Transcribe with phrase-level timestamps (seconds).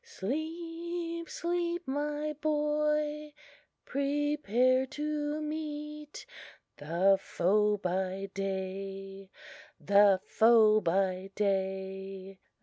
[0.03, 3.33] Sleep, sleep, my boy;
[3.85, 6.25] prepare to meet
[6.77, 9.29] The foe by day
[9.79, 12.39] the foe by day!